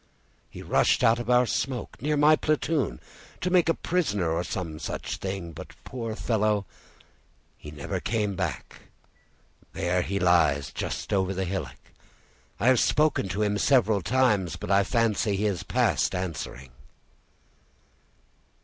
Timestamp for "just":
10.71-11.13